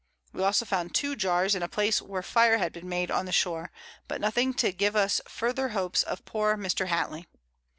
We 0.33 0.41
also 0.43 0.65
found 0.65 0.95
2 0.95 1.15
Jars, 1.15 1.53
and 1.53 1.63
a 1.63 1.67
Place 1.67 2.01
where 2.01 2.23
Fire 2.23 2.57
had 2.57 2.73
been 2.73 2.89
made 2.89 3.11
on 3.11 3.27
the 3.27 3.31
Shore, 3.31 3.69
but 4.07 4.19
nothing 4.19 4.51
to 4.55 4.71
give 4.71 4.95
us 4.95 5.21
farther 5.27 5.67
Hopes 5.77 6.01
of 6.01 6.25
poor 6.25 6.57
Mr. 6.57 6.87
Hattley. 6.87 7.27